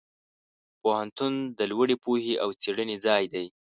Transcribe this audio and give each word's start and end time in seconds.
پوهنتون 0.81 1.33
د 1.57 1.59
لوړې 1.71 1.95
پوهې 2.03 2.33
او 2.43 2.49
څېړنې 2.61 2.97
ځای 3.05 3.23
دی. 3.33 3.45